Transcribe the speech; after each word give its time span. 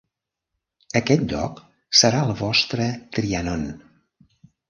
Aquest 0.99 1.25
lloc 1.33 1.59
serà 1.99 2.23
el 2.29 2.33
vostre 2.41 2.87
Trianon. 3.19 3.67